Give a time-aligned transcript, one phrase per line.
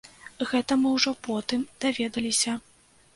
[0.51, 2.57] Гэта мы ўжо потым даведаліся.